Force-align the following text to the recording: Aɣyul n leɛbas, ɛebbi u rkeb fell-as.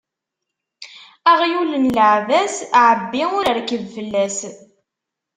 Aɣyul 1.31 1.71
n 1.77 1.85
leɛbas, 1.97 2.55
ɛebbi 2.83 3.23
u 3.37 3.39
rkeb 3.57 3.83
fell-as. 3.95 4.37